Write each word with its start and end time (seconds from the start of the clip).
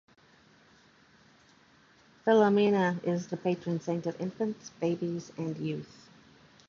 Philomena 2.25 3.03
is 3.03 3.27
the 3.27 3.37
patron 3.37 3.79
saint 3.79 4.07
of 4.07 4.19
infants, 4.19 4.71
babies, 4.79 5.31
and 5.37 5.55
youth. 5.57 6.09